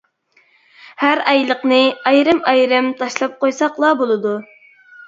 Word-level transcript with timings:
ھەر 1.01 1.21
ئايلىقنى 1.33 1.79
ئايرىم-ئايرىم 2.13 2.91
تاشلاپ 3.05 3.39
قويساقلا 3.47 3.95
بولىدۇ. 4.03 4.39